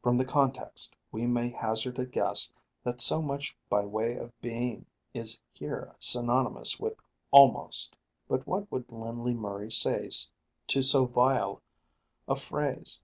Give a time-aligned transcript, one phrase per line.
[0.00, 2.52] From the context we may hazard a guess
[2.84, 6.94] that so much by way of being is here synonymous with
[7.32, 7.96] almost.
[8.28, 10.08] But what would Lindley Murray say
[10.68, 11.60] to so vile
[12.28, 13.02] a phrase?